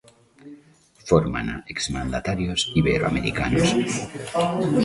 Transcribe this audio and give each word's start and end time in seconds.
Fórmana 1.09 1.55
exmandatarios 1.73 2.59
iberoamericanos. 2.79 3.69